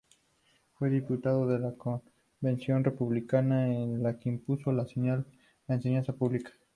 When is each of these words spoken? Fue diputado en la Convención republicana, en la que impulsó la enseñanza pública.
Fue 0.79 0.89
diputado 0.89 1.43
en 1.55 1.61
la 1.61 1.75
Convención 1.75 2.83
republicana, 2.83 3.67
en 3.71 4.01
la 4.01 4.17
que 4.17 4.29
impulsó 4.29 4.71
la 4.71 4.87
enseñanza 5.67 6.13
pública. 6.13 6.49